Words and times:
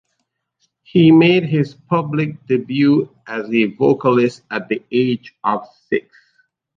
He 0.81 1.11
made 1.11 1.43
his 1.43 1.75
public 1.75 2.43
debut 2.47 3.15
as 3.27 3.47
a 3.51 3.65
vocalist 3.65 4.41
at 4.49 4.67
the 4.67 4.81
age 4.91 5.31
of 5.43 5.67
six. 5.89 6.09